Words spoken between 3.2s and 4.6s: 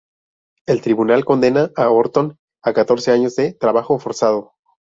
de trabajo forzado.